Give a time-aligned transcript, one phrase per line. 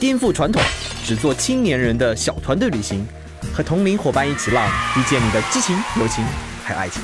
[0.00, 0.62] 颠覆传统，
[1.04, 3.06] 只做青年人的小团队旅行。
[3.52, 6.24] 和同龄伙伴一起浪，遇见你的激情、友情
[6.64, 7.02] 还有爱情。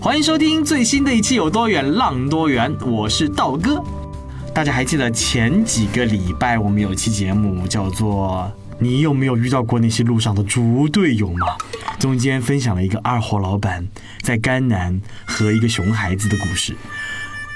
[0.00, 3.84] 欢迎收听最新的一期《有多远浪多远》，我是道哥。
[4.54, 11.46] 大家还记得前几个礼拜我们有期节目叫做《你有没有遇到过那些路上的猪队友》吗？
[11.98, 13.86] 中间分享了一个二货老板
[14.22, 16.74] 在甘南和一个熊孩子的故事。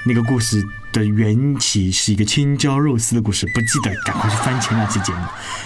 [0.05, 0.61] 那个故事
[0.93, 5.19] 的缘起是一个青椒肉丝的故事，不记得赶快去翻前两期节目。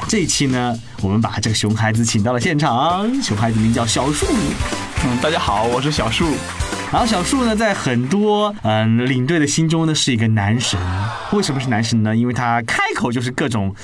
[0.08, 4.26] 这一期呢，我们把这个熊孩子请到了现场，熊孩子名叫小树。
[5.06, 6.26] 嗯，大家好，我是小树。
[6.94, 10.80] 然后小树呢，在很多嗯领队的心中呢，是一个男神。
[11.34, 12.16] 为什么是男神呢？
[12.16, 13.76] 因为他开口就是各种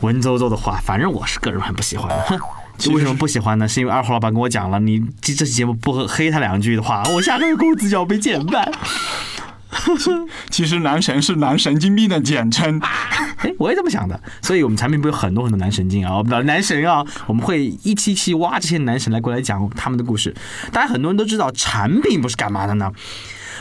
[0.00, 2.08] 文绉绉的话，反正我是个人很不喜欢。
[2.26, 2.38] 哼，
[2.94, 3.68] 为什么不喜欢呢？
[3.68, 8.72] 是因为二胡老板跟我讲了，你这这期节目不黑他两句的话，我下个月工资就要被减半。
[10.50, 12.80] 其实男神是男神经病的简称，
[13.38, 14.20] 哎，我也这么想的。
[14.42, 20.34] 所以我们产品部有很多很多男神经啊，我们的男神啊，我们会一期期挖这些男神来过来讲他们的故事。
[20.72, 22.90] 大家很多人都知道，产品不是干嘛的呢？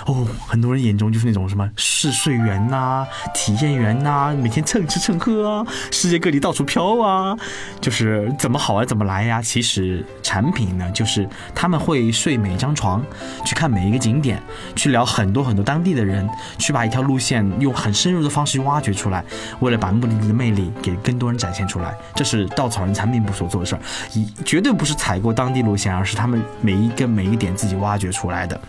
[0.05, 7.35] 哦，很多人眼中就是那种什么试睡员呐、体验员呐，每天蹭吃蹭喝啊，世界各地到处飘啊，
[7.79, 9.41] 就是怎么好玩怎么来呀。
[9.41, 13.01] 其实产品呢，就是他们会睡每一张床，
[13.45, 14.41] 去看每一个景点，
[14.75, 19.23] 去聊很多很多当地的人，去把一条路线用很深入的方式挖掘出来，
[19.61, 21.95] 为了把目的地的魅力给更多人展现出来。
[22.13, 23.81] 这是稻草人产品部所做的事儿，
[24.13, 28.59] 一绝对不是踩过当地路线，而是他们每一个每一个点自己挖掘出来的。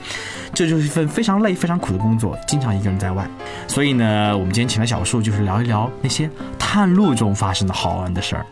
[0.52, 3.28] 这就是一份非常累、非常苦的工作，经常一个人在外。
[3.66, 8.46] 所以呢，我们今天请来小树，就是聊一聊那些探路中发生的好玩的事儿。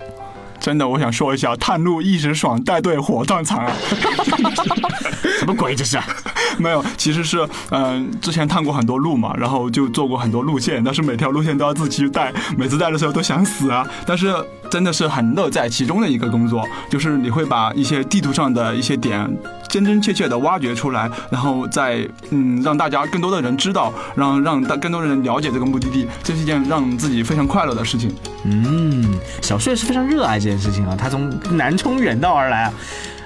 [0.58, 3.72] 真的，我想说一下，探路一时爽，带队火葬场啊！
[5.38, 5.98] 什么鬼这是？
[6.58, 13.84] 没有，其实是嗯，之前探过很多路嘛，然后就做过很多路线，但是每条路线都要自己去带，每次带的时候都想死啊。
[14.06, 14.32] 但是
[14.72, 19.30] 真的是很乐在其中的一个工作，就是你会把一些地图上的一些点
[19.68, 28.10] 真真切切的挖掘出来，然后再嗯让大家更多的人知道，让让大更多的人了解这个目的地，这是一件让自己非常快乐的事情。
[28.44, 29.04] 嗯，
[29.42, 32.72] 小帅是非常热爱这件事情啊，他从南充远道而来啊。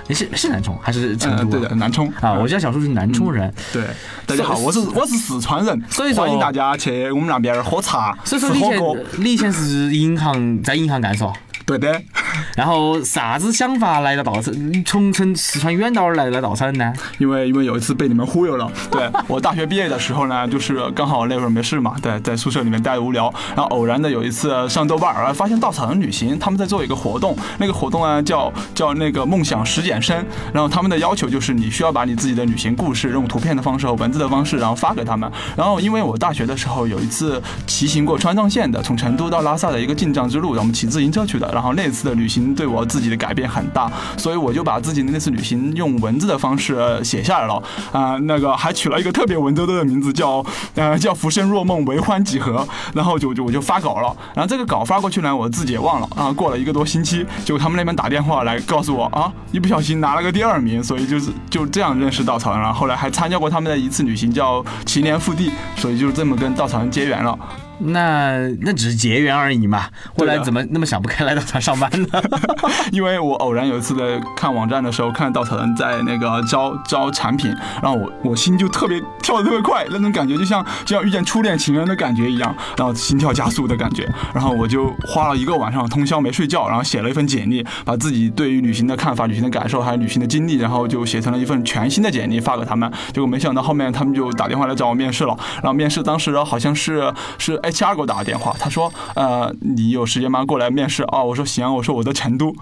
[0.09, 1.59] 你是是南充还是成都？
[1.59, 3.53] 对的，南充啊，我家小叔是南充人。
[3.73, 3.85] 对，
[4.27, 8.63] 大家好，我是我是四川人，所以说欢迎大家去我们那边喝茶、所以说你以。
[8.63, 8.81] 前
[9.19, 11.33] 你以前是银行在银行干嗦，
[11.65, 12.01] 对的，
[12.57, 14.51] 然后啥子想法来到稻草？
[14.85, 16.93] 从从四川远道而来到稻草人呢？
[17.19, 18.71] 因为因为有一次被你们忽悠了。
[18.91, 35.31] 对 我大学毕业的时候呢，就是刚好那会儿没事嘛，对，在宿舍里面待着无聊，然后偶然的有一次上豆瓣儿，发现稻草人旅行他们在做一个活动，那个活动呢叫叫那个梦想实践生，然后他们的要求就是你需要把你自己的旅行故事用图片的方式和文字的方式，然后发给他们。
[35.57, 47.63] 然后因为我大学的时候有一次骑行过川藏线的，从成都到拉萨的一个进藏之路，然后我们骑自行车去的，然后那次的旅旅行对我自己的改变很大，所以我就把自己的那次旅行用文字的方式写下来了。
[47.93, 50.45] 啊、那个还取了一个特别文绉绉的名字，叫
[50.75, 52.67] 呃叫浮生若梦，为欢几何。
[52.93, 56.33] 然后就就我就发稿了，然后这个稿发过去呢，我自己也忘了啊。
[56.33, 62.73] 过了一个多星期，结果他们那边打电话来告诉我啊，一不小心拿了个第二名，所以就是 就这样认识稻草人了。
[62.73, 67.39] 后来还参加过他们的一次旅行，叫祈年复地，所以就这么跟稻草人结缘了。
[67.79, 69.85] 那那只是结缘而已嘛，
[70.17, 72.09] 后来怎么那么想不开来稻草上班呢？
[72.93, 92.91] 因为我偶然有一次在看网站的时候，看到稻草人在那个招招产品，然后我我心就特别跳得特别快，那种感觉就像就像遇见初恋情人的感觉一样，然后心跳加速的感觉，然后我就花了一个晚上通宵没睡觉，然后写了一份简历，把自己对于旅行的看法、旅行的感受还有旅行的经历，然后就写成了一份全新的简历发给他们。
[93.13, 100.45] 结果没想到后面他们就打电话来找我面试了，然后面试当时好像是是 HR 给我打个电话，他说呃你有时间吗？
[100.45, 101.23] 过来面试啊？
[101.23, 102.55] 我说行，我说我在成都。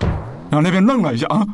[0.51, 1.45] 然后那边愣了一下啊，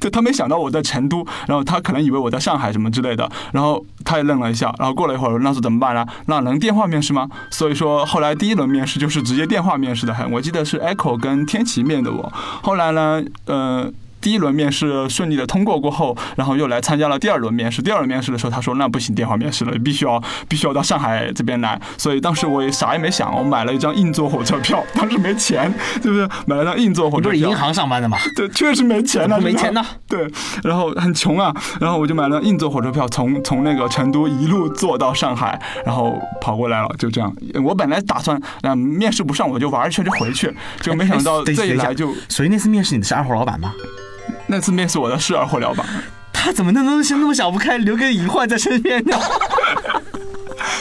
[0.00, 6.06] 对他没想到我在成都，然后他可能以为我在上海什么之类的，然后他也愣了一下，然后过了一会儿，那是怎么办呢？
[6.26, 7.28] 那能电话面试吗？
[7.50, 12.32] 所以说后来第一轮面试就是直接电话面试的，很我记得是 Echo 跟天琪面的我，
[12.62, 13.92] 后来呢，呃。
[14.20, 17.80] 第一轮面试顺利的通过过后，然后又来参加了第二轮面试。
[17.80, 21.80] 第二轮面试的时候，他说那不行，电话面试了，必须要必须要到上海这边来。
[21.96, 25.72] 所以当时我也啥也没想，我买了一张硬座火车票，当时没钱，
[26.02, 26.28] 对不对？
[26.46, 27.30] 买了张硬座火车票。
[27.30, 28.18] 不是银行上班的吗？
[28.34, 29.84] 对，确实没钱了，没钱呢。
[30.08, 30.28] 对，
[30.64, 37.32] 然后很穷啊，然后我就买了硬座火车票，从从那个成都一路坐到上海，然后跑过来了，就这样。
[37.64, 42.12] 我本来打算，嗯，面试不上我就玩一圈就回去，就没想到这一来就。
[42.28, 43.72] 所以那次面试你的是二号老板吗？
[44.46, 45.86] 那次面试我的是二货老板。
[46.32, 49.18] 他怎么那东西那么想不开，留个隐患在身边呢？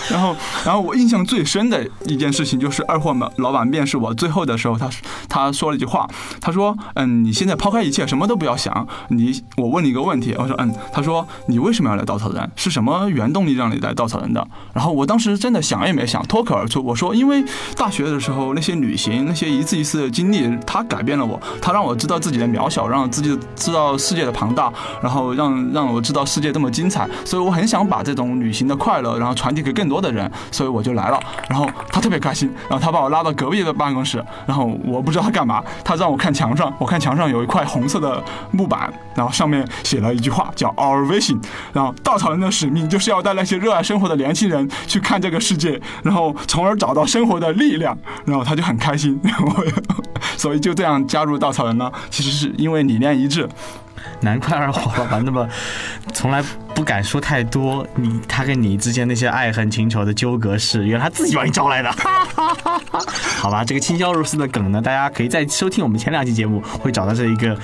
[0.09, 0.35] 然后，
[0.65, 4.89] 然后我印象最深的一件事情就是二货们老板面试我最后的时候，他
[5.27, 6.07] 他说了一句话，
[6.39, 8.87] 他说：“嗯，你现在抛开一切，什么都不要想。
[9.09, 12.51] 你，我问你一个问题。”我说：“嗯。”他说：“你为什么要来稻草人？
[12.55, 17.43] 是什么原动力让你来稻草人的？”然后我当时真的想也没想，脱口而出我说：“因为
[17.75, 24.71] 大学的时候那些旅行，那些一次一次的经历，它改变了我，它让我知道自己的渺小，让自己知道世界的庞大，
[25.01, 27.09] 然后让让我知道世界这么精彩。
[27.23, 31.19] 所以我很想把这种旅行的快乐，然后传递给更多多的人。”所以我就来了，
[31.49, 38.21] 然后他特别开心，然后他把我拉到隔壁的办公室，然后我不知道他干嘛，他让我看墙上，我看墙上有一块红色的
[38.51, 41.41] 木板，然后上面写了一句话叫 Our Vision，
[41.73, 49.63] 然后稻草人的使命就是要带那些热爱生活的年轻人去看这个世界，然后从而找到生活的力量，然后他就很开心，然 后
[50.37, 53.47] 所以就这样加入稻草人呢，其实是因为理念一致。
[54.21, 55.47] 难怪二货老板那么
[56.13, 56.43] 从来
[56.75, 61.89] 不敢说太多，你他跟你之间那些爱恨情仇的纠葛是原来他自己把你招来的。
[63.39, 67.57] 好吧，这个轻销如丝的梗呢，大家可以再收听我们前两期节目，会找到这一个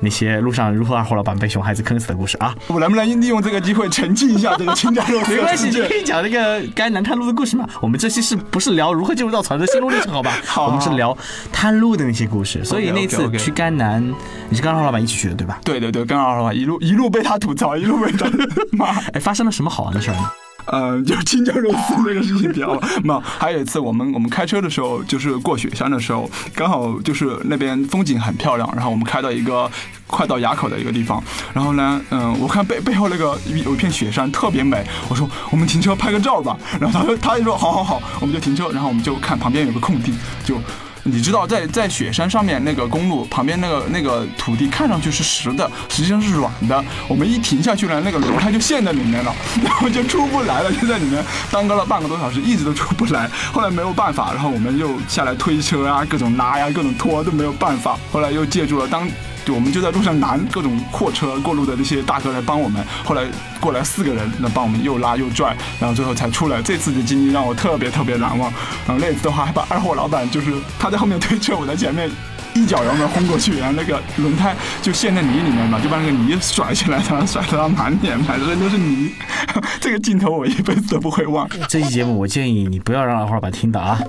[0.00, 2.54] 那些路上如何二货老板被熊孩子坑死的故事啊。
[2.68, 5.34] 我能不能利用这个机会澄清一下这个轻销如丝？
[5.36, 7.68] 没关系，你可以讲那个甘南探路的故事嘛。
[7.82, 10.12] 我们这期是不是聊如何进入到草的心路历程？
[10.12, 11.16] 好吧，好，我们是聊
[11.52, 12.64] 探路的那些故事。
[12.64, 14.02] 所以那次去甘南，
[14.48, 15.60] 你是跟二货老板一起去的对吧？
[15.64, 16.04] 对对对。
[16.04, 18.28] 跟二老板一路一路被他吐槽，一路被他
[18.72, 18.86] 骂。
[19.12, 20.30] 哎，发生了什么好玩的事儿呢？
[20.66, 29.70] 嗯，就青椒肉丝那个事情比较 嘛，还有一次我们我们开车的时候，就是过雪山的时候，刚好就是那边风景很漂亮，然后我们开到一个
[30.06, 31.22] 快到垭口的一个地方，
[31.52, 40.14] 然后呢，嗯，我看背背后那个有一片雪山特别美，我说我们停车拍个照吧，然后他说他就说好好好，我们就停车，然后我们就看旁边有个空地，
[40.46, 40.58] 就。
[41.06, 46.82] 你知道，在在雪山上面那个公路旁边那个那个土地看上去是实的，实际上是软的。
[47.06, 53.28] 我们一停下去了，那个轮胎就陷在里面了，然后就出不来了，就在里面耽搁了半个多小时，一直都出不来。
[53.52, 57.98] 后来没有办法，然后我们又下来推车啊，各种拉呀，各种拖都没有办法。
[58.10, 59.06] 后来又借助了当。
[59.44, 62.84] 对，我们就在路上拦各种货车过路的那些大哥来帮我们。
[63.04, 63.24] 后来
[63.60, 66.62] 过来四个人，那帮我们又拉又拽，然后最后才出来。
[66.62, 68.50] 这次的经历让我特别特别难忘。
[68.86, 72.10] 然后那次的话，还把二货老板就是他在后面推车，我在前面
[72.54, 79.12] 一脚油门轰过去，然后那个轮胎就陷在泥里面嘛，就把那个泥甩起来，然后甩得他满脸满身都是泥。
[79.80, 81.46] 这个镜头我一辈子都不会忘。
[81.68, 84.00] 这期节目我建议你不要让二货老板听到啊。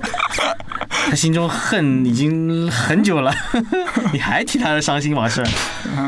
[1.08, 3.32] 他心中恨已经很久了，
[4.12, 5.42] 你还提他的伤心往事？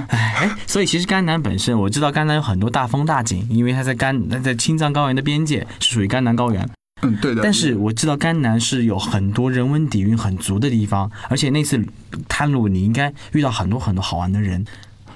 [0.08, 6.68] 哎，所以其实甘南本身，我知道甘南有很多大风大景，因为它在甘，在青藏高原的边界是属于甘南高原。
[7.02, 7.42] 嗯，对的。
[7.42, 11.80] 但是我知道甘南是有很多人文底蕴很足的地方，而且那次
[12.28, 14.64] 探路你应该遇到很多很多好玩的人。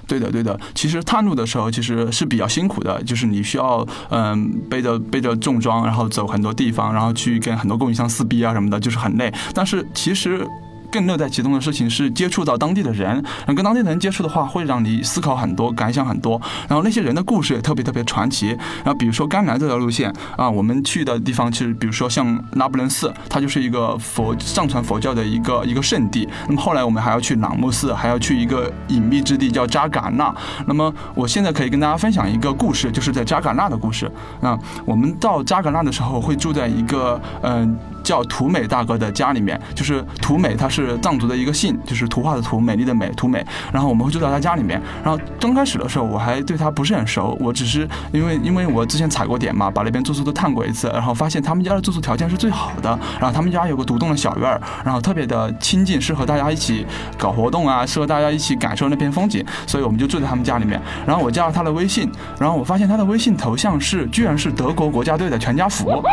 [0.07, 0.59] 对的，对的。
[0.75, 9.33] 其实探路的时候其实是比较辛苦的，就是你需要嗯背着背着重装，然后走很多地方，然后去跟很多供应商撕逼啊什么的，就是很累。
[9.53, 10.47] 但是其实。
[10.93, 16.39] 更乐在其中的事情是接触到当地的人，能跟当地的人接触的话，会让你思考很多，感想很多。
[16.69, 18.49] 然后那些人的故事也特别特别传奇。
[18.83, 26.29] 然后比如说甘南这条路线啊，我们去的地方其实，比如说像拉卜楞寺，它就是一个佛藏传佛教的一个一个圣地。
[26.47, 30.31] 那么后来我们还要去朗木寺，还要去一个隐秘之地叫扎尕那。
[30.67, 34.11] 那么我现在可以跟大家分享一个故事，就是在扎尕那的故事。
[34.41, 37.75] 啊，我们到扎尕那的时候会住在一个嗯。
[38.03, 43.43] 叫图美大哥的家里面，就是图美，他是藏族的一个姓，就是图画的图，美丽的美，图美。
[43.71, 44.81] 然后我们会住在他家里面。
[45.03, 52.89] 然后刚开始的时候，我还对他不是很熟，我只是因为因为我之前踩过点嘛，把那边住宿都探过一次，然后发现他们家的住宿条件是最好的。
[53.19, 56.85] 然后他们家有个独栋的小院儿，然后特别的清静，适合大家一起
[57.17, 59.43] 搞活动啊，适合大家一起感受那片风景。
[59.65, 60.81] 所以我们就住在他们家里面。
[61.05, 66.03] 然后我加了他的微信，然后我发现他的微信头像是居然是德国国家队的全家福。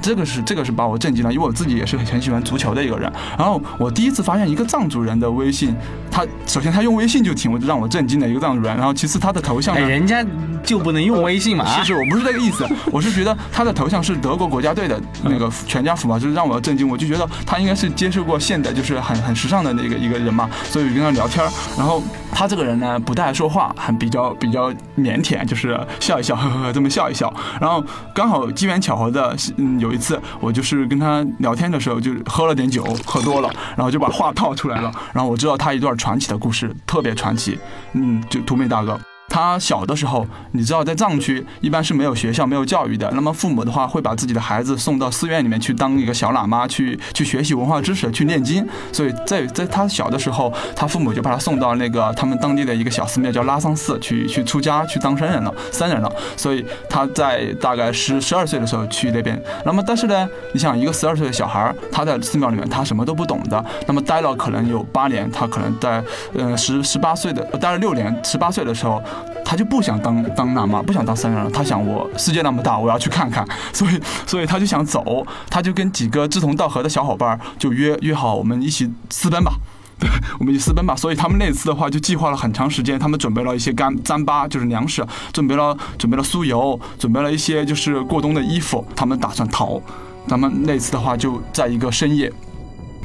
[0.00, 3.10] 这个是这个是把我震惊了，因为我自己也是很喜欢足球的一个人。
[3.36, 5.74] 然后我第一次发现一个藏族人的微信，
[6.10, 10.24] 他首先他用微信就挺让我震惊的一个藏族人，然后其次他的头像哎，人家
[10.62, 11.64] 就不能用微信嘛？
[11.64, 21.44] 啊是是，我不是这个意思，我是觉得他的头像是德国国家队的那个全家福嘛，就是让我震惊，我就觉得他应该是接受过现代，就是很很时尚的那个一个人嘛，所以跟他聊天，
[21.76, 22.02] 然后
[22.32, 27.82] 他这个人呢不太爱说话，很比较 比较腼腆，就是笑一笑，呵呵呵这么笑一笑，然后
[28.14, 37.58] 刚好机缘巧合的，嗯，有有一次我就是跟他聊天的时候，就喝了点酒，喝多了，然后就把话套出来了，然后我知道他一段传奇的故事，特别传奇，
[37.94, 39.00] 嗯，就图美大哥。
[39.38, 43.08] 他小的时候，你知道，在藏区一般是没有学校、没有教育的。
[43.14, 48.66] 那么父母的话会把自己的孩子送到寺院里面去当一个小喇嘛，去去学习文化知识，去念经。
[48.92, 56.12] 所以在在他小的时候，他父母就把他送到那个他们当地的一个小寺庙，叫拉桑寺，去去出家，去当僧人了，僧人了。
[56.36, 59.40] 所以他在大概十十二岁的时候去那边。
[59.64, 66.02] 那么但是呢，你想一个十二岁的小孩，他在寺庙里面他什么都不懂的，那么待了可能有八年，他可能在
[66.34, 69.00] 呃十十八岁的待了六年，十八岁的时候。
[69.48, 71.50] 他就不想当当喇嘛，不想当僧人了。
[71.50, 79.54] 他想，我世界那么大，我要去看看，所以所以他就想走，他就跟几个志同道合的小伙伴就约约好，我们一起私奔吧。
[79.98, 80.06] 对，
[80.38, 80.94] 我们就私奔吧。
[80.94, 85.02] 所以他们那次的话就计划了很长时间，他们准备了一些干糌粑，就是粮食，
[85.32, 89.80] 准备了准备了酥油，准备了一些就是过冬的衣服，他们打算逃。
[90.28, 92.30] 他们那次的话就在一个深夜。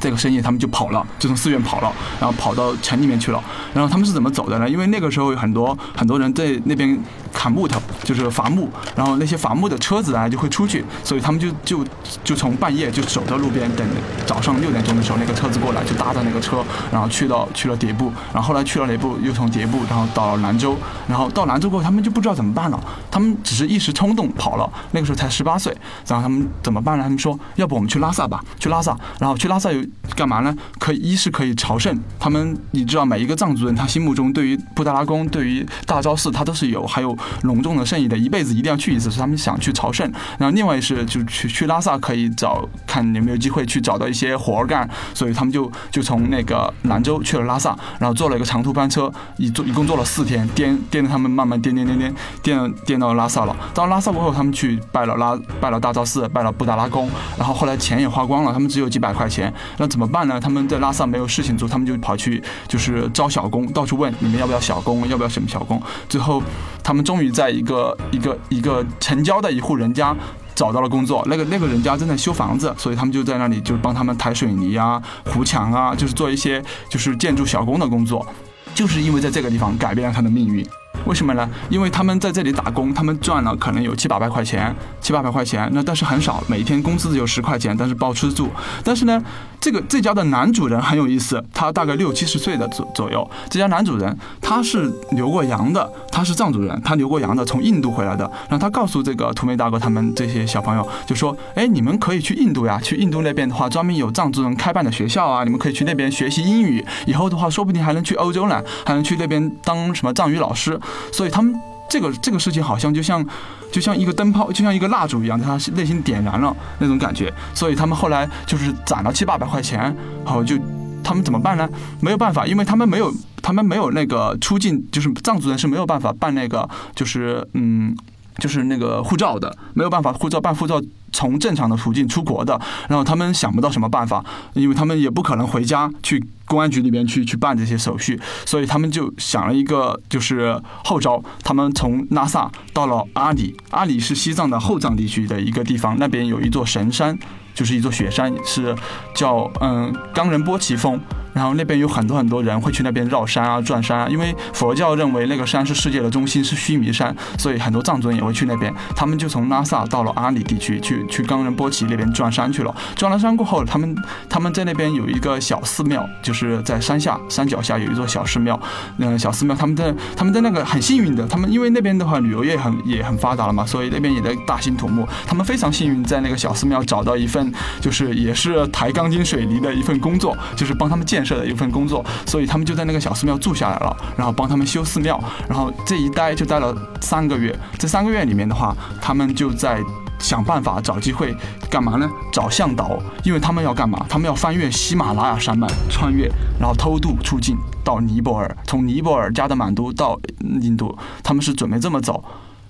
[0.04, 3.42] 这个深夜，他们就跑了，就从寺院跑了，然后跑到城里面去了。
[3.72, 4.68] 然后他们是怎么走的呢？
[4.68, 6.94] 因为那个时候有很多很多人在那边
[7.34, 11.84] 砍木头，就是伐木，然后那些伐木的车子啊就会出去，所以他们就就
[12.22, 13.86] 就从半夜就守在路边等
[14.24, 20.76] 早上六点钟的时候那个车子过来，就搭着那个车，然后去到去了迭部，然后后来去了迭部，又从迭部然后到了兰州，
[21.08, 25.76] 然后到兰州过后他们就不知道怎么办了，他们只是一时冲动跑了，那个时候才十八岁，
[26.06, 27.02] 然后他们怎么办呢？
[27.02, 30.54] 他们说要不我们去拉萨吧，去拉萨，然后去拉萨有干嘛呢？
[30.78, 40.10] 可以一是可以朝圣，他们你知道每一个藏族人他心目中对于布达拉宫、对于大昭寺，他都是有还有隆重的圣意的，一辈子一定要去一次，是他们想去朝圣。
[40.38, 53.56] 然后另外是就去去拉萨可以找看有没有机会去找到一些活儿干，所以他们就就从那个兰州去了拉萨，然后坐了一个长途班车，一坐一共坐了四天，颠颠着他们慢慢颠颠颠颠颠颠到拉萨了。
[53.72, 60.40] 到拉萨过后，他们去拜了拉拜了大昭寺，拜了布达拉宫，然后后来钱也花光了，他们只有几百块钱，那怎么办呢？
[60.40, 65.80] 他们在拉萨没有事情做，他们就跑去就是招小工，到处问你们要不要小工，要不要什么小工。
[66.08, 66.42] 最后
[66.82, 70.16] 他们终终于在一个一个一个城郊的一户人家。
[70.56, 78.24] 找到了工作，那个那个人家正在修房子，所以他们就在那里就是帮他们抬水泥啊、糊墙啊，就是做一些就是建筑小工的工作。
[78.72, 80.64] 就是因为在这个地方改变了他的命运。
[81.06, 81.48] 为什么呢？
[81.68, 88.48] 因为他们在这里打工，他们赚了可能有七八百块钱，七八百块钱，那但是很少，每天工资只有十块钱，但是包吃住。
[88.82, 89.22] 但是呢，
[89.60, 93.28] 这个这家的男主人很有意思，他大概六七十岁的左左右。
[93.50, 98.24] 这家男主人他是留过洋的，他是藏族人，他留过洋的，从印度回来的。
[98.48, 110.80] 然后他告诉这个图梅大哥他们这些小朋友，就说：“哎，你们可以去印度呀，去印度那边的话，专门有藏族人开办的学校啊，你们可以去那边学习英语，以后的话说不定还能去欧洲呢，还能去那边当什么藏语老师。”
[111.12, 111.54] 所以他们
[111.88, 113.24] 这个这个事情好像就像
[113.70, 117.32] 就像一个灯泡，就像一个蜡烛一样，在他内心点燃了那种感觉。
[117.54, 120.56] 所以他们后来就是攒了七八百块钱，好就
[121.02, 121.68] 他们怎么办呢？
[122.00, 127.96] 没有办法，因为他们没有他们没有那个出境，就是藏族人是没有办法办那个就是嗯。
[128.38, 130.80] 就是那个护照的，没有办法护照办护照，
[131.12, 134.24] 从正常的途径出国的，然后他们想不到什么办法，
[134.54, 147.18] 因为他们也不可能回家去公安局里边去去办这些手续，所以他们就想了一个就是后招，他们从拉萨到了阿里，阿里是西藏的后藏地区的一个地方，那边有一座神山，
[147.54, 148.74] 就是一座雪山，是
[149.14, 151.00] 叫嗯冈仁波齐峰。
[151.34, 158.72] 然后那边有很多很多人会去那边绕山啊、转山啊，因为佛教认为那个山是世界的中心，是须弥山，所以很多藏族人也会去那边。
[158.94, 162.74] 他们就从拉萨到了阿里地区，去去冈仁波齐那边转山去了。
[162.94, 163.96] 转了山过后，他们
[164.28, 168.58] 他们在那边有一个小寺庙，就是在山下山脚下有一座小寺庙。
[168.98, 175.04] 嗯，小寺庙他们在他们在那个很幸运的，他们因为那边的话旅游业很也很发达了嘛，所以那边也在大兴土木。
[175.26, 181.23] 他们非常幸运，在那个小寺庙找到一份就是也是抬钢筋水泥的一份工作，就是帮他们建。
[181.24, 187.56] 设的一份工作，所以他们就在那个小寺庙住下来了，然后帮他们修寺庙，然后这一待就待了三个月。
[187.78, 189.80] 这三个月里面的话，他们就在
[190.18, 191.36] 想办法找机会
[191.70, 192.08] 干嘛呢？
[192.32, 194.04] 找向导，因为他们要干嘛？
[194.08, 200.18] 他们要翻越喜马拉雅山脉，穿越，然后偷渡出境到尼泊尔，从尼泊尔加德满都到
[200.60, 202.24] 印度，他们是准备这么走。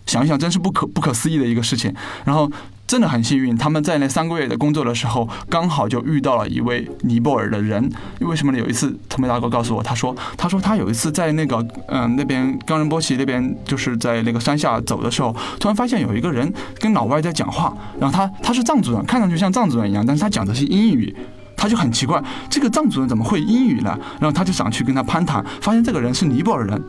[0.07, 1.95] 想一想，真是不可不可思议的一个事情。
[2.25, 2.51] 然后
[2.87, 7.91] 真的很幸运，他们在那三个月的工作的时候，刚好就遇到了一位尼泊尔的人。
[8.21, 8.59] 为什么呢？
[8.59, 21.15] 有一次，特梅大哥告诉我，他说，他说他有一次在那个嗯那边冈仁波齐那边，就是在那个山下走的时候，突然发现有一个人跟老外在讲话，然后他他是藏族人，看上去像藏族人一样，但是他讲的是英语。
[21.57, 23.97] 他就很奇怪，这个藏族人怎么会英语呢？
[24.21, 26.83] 然后他就想去跟他攀谈，发现这个人是尼泊尔人，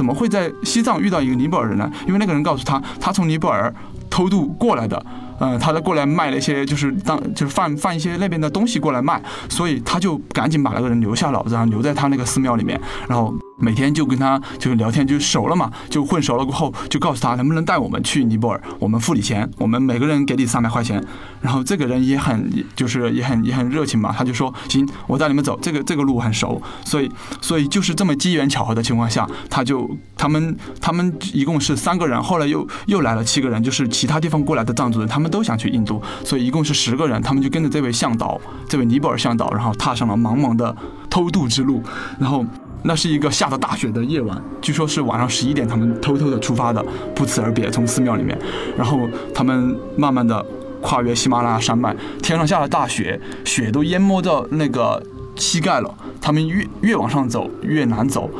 [0.00, 1.92] 怎么会在西藏遇到一个尼泊尔人呢？
[2.06, 3.70] 因为那个人告诉他，他从尼泊尔
[4.08, 5.04] 偷渡过来的，
[5.38, 13.34] 嗯，他在过来卖了一些，就是当就是贩贩一些那边的东西过来卖，所以他就赶紧把那个人留下了，然后留在他那个寺庙里面，然后。
[13.60, 21.02] 每天就跟他就是聊天，就熟了嘛，就混熟了过后，就告诉他能不能带我们去尼泊尔，我们付你钱，我们每个人给你三百块钱。
[21.40, 40.76] 然后这个人也很就是也很也很热情嘛，他就说行，我带你们走，这个这个路很熟，所以所以就是这么机缘巧合的情况下，他就他们他们一共是三个人，后来又又来了七个人，就是其他地方过来的藏族人，他们都想去印度，所以一共是十个人，他们就跟着这位向导，这位尼泊尔向导，然后踏上了茫茫的
[41.08, 41.82] 偷渡之路，
[42.18, 42.44] 然后。
[42.82, 46.84] 那是一个下着大雪的夜晚，据说是晚上十一点，他们偷偷的出发的，
[47.14, 48.38] 不辞而别，从寺庙里面，
[48.76, 50.44] 然后他们慢慢的
[50.80, 55.02] 跨越喜马拉雅山脉，天上下了大雪，雪都淹没到那个
[55.36, 58.30] 膝盖了，他们越越往上走越难走，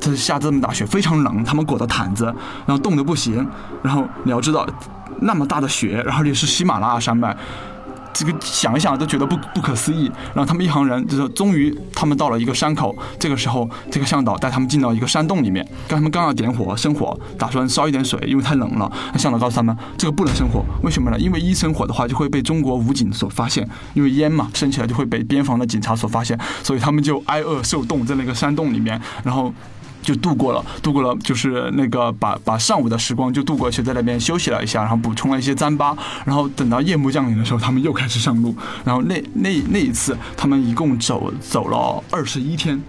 [0.00, 2.24] 这下这么大雪非常冷，他们裹着毯子，
[2.66, 3.46] 然后冻得不行，
[3.82, 4.66] 然后你要知道，
[5.20, 7.36] 那么大的雪，然后也是喜马拉雅山脉。
[8.12, 10.10] 这个想一想都觉得不不可思议。
[10.34, 18.90] 然后他们一行人就是终于他们到了一个山口，这个时候这个向导带他们进到一个山洞里面，刚他们刚要点火生火，打算烧一点水，因为太冷了。
[19.16, 21.18] 向导告诉他们这个不能生火，为什么呢？
[21.18, 29.52] 因为一生火的话就会被中国武警所发现，因为烟嘛升起来就会被边防的警察所发现，所以他们就挨饿受冻在那个山洞里面，然后。
[30.02, 38.54] 就度过了，度过了，就是那个把把上午的时光就度过去，在那边休息了一下，然后补充了一些糌粑，然后等到夜幕降临的时候，他们又开始上路，
[38.84, 42.80] 然后那那那一次，他们一共走走了二十一天，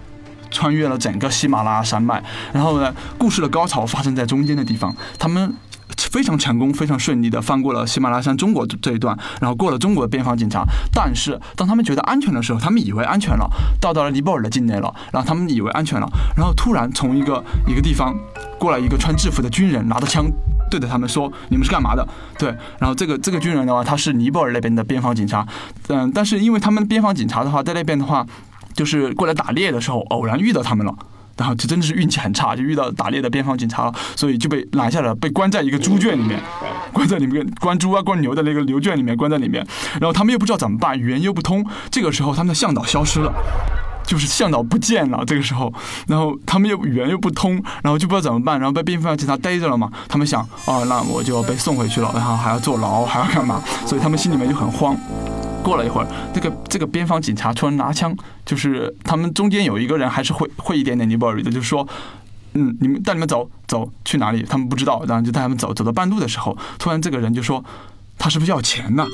[0.50, 5.54] 穿越了整个喜马拉雅山脉，然后呢，故事的高潮发生在中间的地方，他们。
[5.96, 10.64] 非常成功、非常顺利的翻过了喜马拉雅山中国这一段，然后过了中国的边防警察。
[10.92, 13.48] 但是当他们觉得安全的时候，他们以为安全了，
[13.80, 18.14] 到达了尼泊尔的境内了，然后他们以为安全了，然后突然从一个一个地方
[18.58, 20.24] 过来一个穿制服的军人，拿着枪
[20.70, 22.06] 对着他们说：“你们是干嘛的？”
[22.38, 25.46] 对，然后这个这个军人的话，他是尼泊尔那边的边防警察。
[25.88, 28.26] 嗯，但是因为他们边防警察的话，在那边的话，
[28.74, 30.94] 就是过来打猎的时候，偶然遇到他们了。
[31.36, 36.40] 然后就真的是运气很差，就遇到打猎的边防警察了，所以就被拦下了，被关在一个猪圈里面，
[36.92, 39.66] 关在里面关猪啊关牛的那个牛圈里面，关在里面。
[40.00, 41.64] 然后他们又不知道怎么办，语言又不通。
[41.90, 43.32] 这个时候他们的向导消失了，
[44.04, 45.24] 就是向导不见了。
[45.24, 45.72] 这个时候，
[46.06, 49.90] 然后他们又语言又不通，然后就不知道怎么办，然后被边防警察逮着了嘛。
[50.08, 53.62] 他们想，哦，那我就要被送回去了，然后还要坐牢，还要干嘛？
[53.86, 54.96] 所以他们心里面就很慌。
[55.62, 61.86] 过了一会儿，这个这个边防警察突然拿枪，就是他们中间有一个人还是会会一点点尼泊尔语的，就是说，
[62.54, 64.42] 嗯，你们带你们走走去哪里？
[64.42, 67.64] 他们不知道，然后就带他们走，走到半路的时候，突然这个人就说，
[68.18, 69.06] 他是不是要钱呢？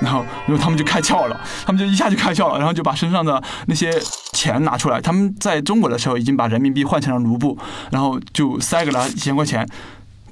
[0.00, 3.92] 然后，然后他们就开窍了，他们就一下就开窍了，然后就把身上的那些
[4.32, 5.00] 钱拿出来。
[5.00, 7.56] 他们在中国的时候已经把人民币换成了卢布，
[7.90, 9.64] 然后就塞给了几千块钱。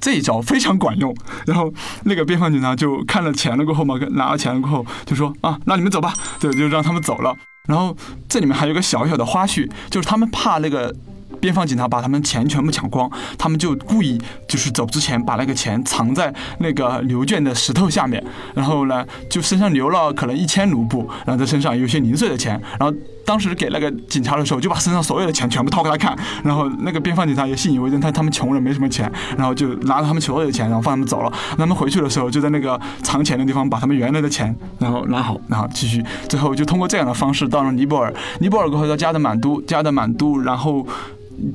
[0.01, 1.71] 这一招非常管用，然后
[2.03, 7.33] 那个边防警察就看了钱了过后嘛，拿了钱了过后就说啊，那你们走吧，对，就让他们走了。
[7.67, 7.95] 然后
[8.27, 10.93] 这里面还有个小小的花絮，就是他们怕那个。
[11.39, 22.95] 边防警察把他们钱全部抢光，他们就故意就是走之前把那个钱藏在那个牛圈的石头下面，然后呢就身上留了可能一千卢布，然后在身上有些零碎的钱，然后
[23.31, 26.13] 当时给那个警察的时候就把身上所有的钱全部掏给他看，
[26.43, 31.31] 然后那个边防警察也信以为真，他他们穷人没什么钱，然后就拿着他们所有的钱，然后放他们走了。
[31.57, 40.85] 他们回去的时候就在那个藏钱的地方把他们原来的钱然后拿好，然后继续，最后就通过这样的方式到了尼泊尔，尼泊尔过后到加德满都，加德满都，然后。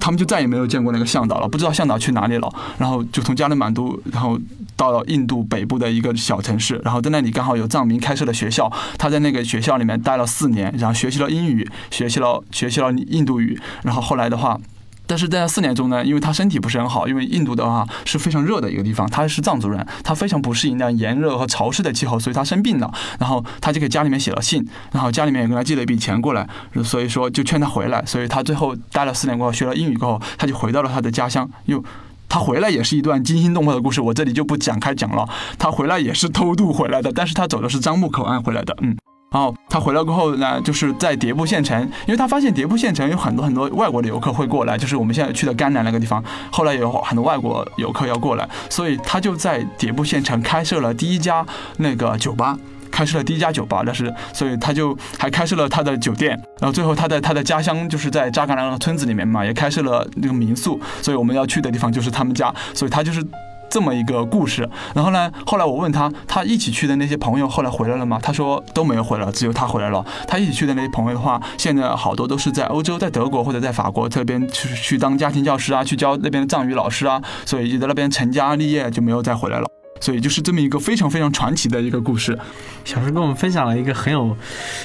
[0.00, 2.52] 他们就再也没有见过那个向导了，不知道向导去哪里了。
[2.78, 4.38] 然后就从加德满都，然后
[4.76, 14.58] 到了印度北部的一个小城市，然后在那里刚好有藏民开设的学校，他在那个学校里面待了四年，然后学习了英语，学习了学习了印度语，然后后来的话。
[15.06, 22.92] 但是在那四年中呢，因为他身体不是很好，因为印度的话是非常热的一个地方，他是藏族人，他非常不适应那样炎热和潮湿的气候，所以他生病了。
[23.18, 26.48] 然后他就给家里面写了信，然后家里面也给他寄了一笔钱过来，
[26.82, 28.04] 所以说就劝他回来。
[28.04, 31.48] 所以他最后待了四年过后，学了英语过后，他就回到了他的家乡。
[31.66, 31.82] 又
[32.28, 35.28] 他回来也是一段惊心动魄的故事，我这里就不展开讲了。
[35.58, 38.96] 他回来也是偷渡回来的，但是他走的是樟木口岸回来的，嗯。
[39.36, 51.44] 然后他回来过后呢，就是在迭部县城，因为他发现迭部县城有很多很多外国的游客会过来，就是我们现在去的甘南那个地方，后来有很多外国游客要过来，所以他就在迭部县城开设了第一家
[51.76, 52.56] 那个酒吧。
[52.90, 63.22] 开设了第一家酒吧，但是所以他就还开设了他的酒店，然后最后他在他的家乡就是在扎嘎兰村子里面嘛，也开设了那个民宿，所以我们要去的地方就是他们家，所以他就是
[63.70, 64.68] 这么一个故事。
[64.94, 68.18] 然后呢，后来我问他，他一起去的那些朋友后来回来了吗？
[68.22, 70.04] 他说都没有回来，只有他回来了。
[70.26, 79.66] 他一起去的那些朋友的话，现在好多都是在欧洲，在德国或者在法国这边去去当家庭教师啊，去教那边的藏语老师啊，所以就在那边成家立业，就没有再回来了。
[80.00, 82.38] 所以就是这么一个非常非常传奇的一个故事。
[82.84, 84.36] 小叔跟我们分享了一个很有，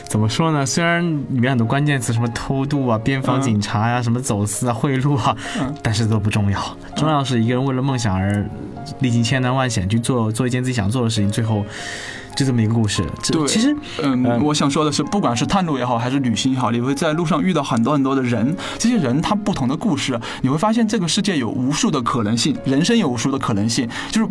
[0.07, 0.65] 怎么说呢？
[0.65, 5.35] 虽然里面很多关键词，什么偷渡啊、边防警察呀、什么走私啊、贿赂啊，
[5.83, 6.77] 但是都不重要。
[6.95, 8.43] 重要是一个人为了梦想而
[8.99, 11.63] 历经千难万险去做做一件自己想做的事情，最后
[12.35, 13.05] 就这么一个故事。
[13.31, 24.29] 对，其实，嗯，我想说的是，不管是探路也好，还是旅行也好，你会在路上遇到很多很多的人，这些人他不同的故事，你会发现这个世界有无数的可能性，人生有无数的可能性，就是。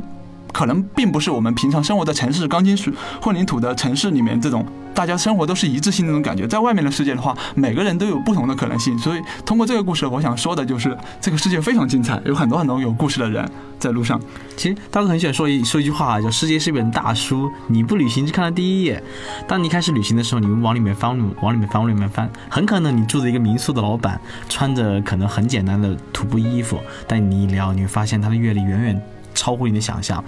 [0.52, 8.98] 可能并不是我们平常生活在城市钢筋水混凝土的城市里面这种大家生活都是一致性那种感觉，在外面的世界的话，每个人都有不同的可能性。
[8.98, 14.20] 所以通过这个故事，我想说的就是这个世界非常精彩，有很多很多有故事的人在路上。
[14.56, 19.02] 其实大哥很喜欢说一说一句话，叫“世界是一本大书，你不旅行只看到第一页。
[19.46, 29.02] 当你开始旅行的时候，你往里面翻，往里面翻，往里面翻，很可能你住着一个民宿的老板，穿着可能很简单的徒步衣服，但你一聊，你会发现他的阅历远远。
[29.34, 30.22] 超乎你的想象，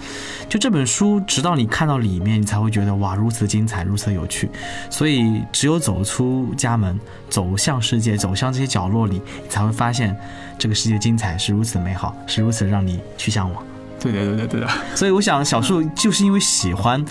[0.49, 4.49] 就这本书，直到你看到里面，你才会觉得哇，如此精彩，如此有趣。
[4.89, 10.15] 所以，只有走出家门，走向世界，走向这些角落里，你才会发现
[10.57, 13.63] 这个世界精彩是如此美好， 是如此让你去向往。
[13.99, 14.67] 对的，对的，对的。
[14.95, 17.03] 所以，我想小树就是因为喜欢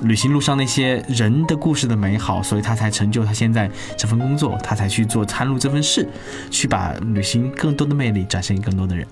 [0.00, 6.08] 旅行路上那些人的故事的美好，所以他才成就他现在这份工作，他才去做参路这份事，
[6.50, 9.06] 去把旅行更多的魅力展现给更多的人。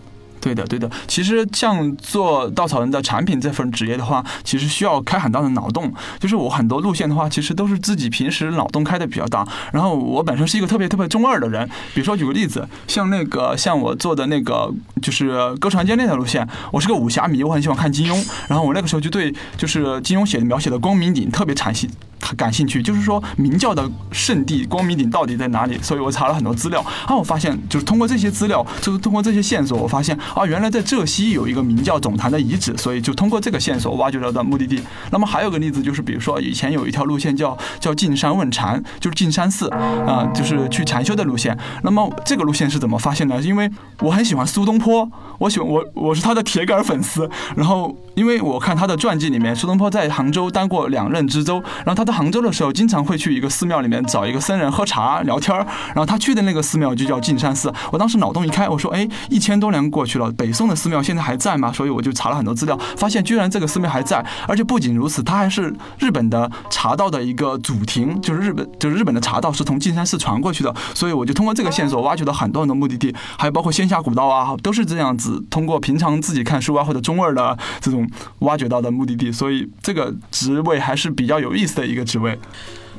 [0.48, 0.90] 对的，对的。
[1.06, 5.92] 其实像做稻草人的产品这份职业的话，其实需要开很大的脑洞。
[6.18, 9.46] 就是我很多路线的话，其实都是自己平时脑洞开的比较大。
[9.72, 11.68] 然后我本身是一个特别特别中二的人。
[11.92, 18.26] 比如说举个例子，像那个像我做的那个就是歌传间那条路线，我是个武侠迷，我很喜欢看金庸。
[18.48, 21.90] 然后我那个时候就对就是金庸写的描写的光明顶特别产心。
[22.36, 25.78] 感兴趣，就是说明教的圣地光明顶到底在哪里？
[25.82, 34.80] 所以我查了很多资料，然后我发现，就是通过这些资料，就是通过这些线索，我发现啊，原来在浙西有一个明教总坛的遗址，所以就通过这个线索挖掘到的目的地。
[35.10, 41.56] 那么还有个例子，就是比如说以前有一条路线叫叫进山问禅，就是进山寺啊，就是去禅修的路线。
[41.82, 43.40] 那么这个路线是怎么发现的？
[43.40, 47.28] 因为我很喜欢苏东坡，我喜欢我我是他的铁杆粉丝。
[47.56, 52.18] 然后因为我看他的传记里面，苏东坡在杭州当过两任知州，然后他在。
[52.18, 57.72] 杭州的时候，经常会去一个寺庙里面找一个僧人喝茶聊天儿，然后他去的那个寺庙就叫径山寺。
[57.92, 70.74] 我当时脑洞一开，我说：“哎，一千多年过去了，北宋的寺庙现在还在吗？”所以我就查了很多资料，发现居然这个寺庙还在，而且不仅如此，它还是日本的茶道的一个祖庭，就是日本就是日本的茶道是从径山寺传过去的。
[70.96, 78.04] 所以我就通过这个线索挖掘到很多很多目的地，还有包括仙峡古道啊，都是这样子通过平常自己看书啊或者中二的这种
[78.40, 79.30] 挖掘到的目的地。
[79.30, 81.97] 所以这个职位还是比较有意思的一个。
[81.98, 82.38] 个职位，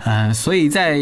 [0.05, 0.99] 嗯，所以在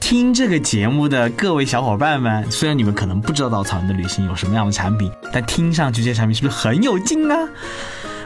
[0.00, 7.48] 听这个节目的各位小伙伴们，虽然你们可能不知道稻草人的旅行有什么样的产品，但听上去这些产品是不是很有劲啊？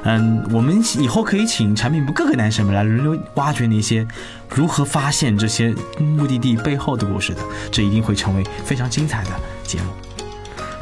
[0.03, 4.07] 嗯，我们以后可以请产品部各个男生们来轮流挖掘那些
[4.49, 9.31] 如何发现这些目的地背后的故事的，这一定会成为非常精彩的
[9.63, 10.10] 节目。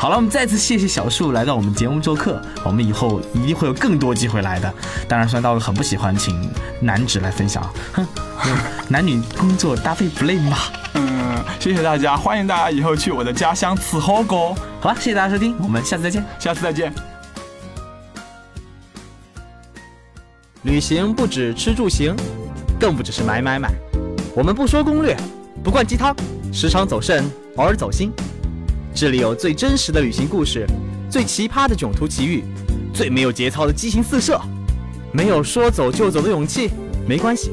[0.00, 2.40] 好了，我们再次谢谢小树来到我们节目做客。
[2.64, 4.72] 我们以后一定会有更多机会来的。
[5.08, 6.48] 当然，虽然大哥很不喜欢请
[6.80, 8.06] 男纸来分享，哼，
[8.88, 10.56] 男女工作搭配不累吗？
[10.94, 14.54] 嗯，谢谢大家，欢迎大家以后去我的家乡吃火锅。
[14.80, 16.94] 好了，谢谢大家收听，我们下次再见，下次再见。
[20.62, 22.14] 旅行不止吃住行，
[22.78, 23.68] 更不只是买买买。
[24.32, 25.16] 我们不说攻略，
[25.64, 26.14] 不灌鸡汤，
[26.52, 28.12] 时常走肾，偶尔走心。
[28.94, 30.66] 这里有最真实的旅行故事，
[31.08, 32.42] 最奇葩的囧途奇遇，
[32.92, 34.40] 最没有节操的激情四射。
[35.12, 36.70] 没有说走就走的勇气，
[37.06, 37.50] 没关系，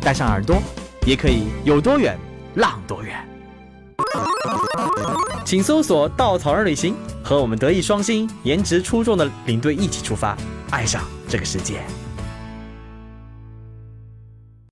[0.00, 0.60] 带上耳朵，
[1.06, 2.18] 也可以有多远
[2.56, 3.16] 浪多远。
[5.44, 10.36] 请搜索“稻草人旅行”，和我们德艺双馨、颜值出众的领队一起出发，
[10.70, 11.80] 爱上这个世界。